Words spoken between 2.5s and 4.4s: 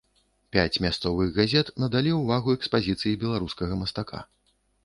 экспазіцыі беларускага мастака.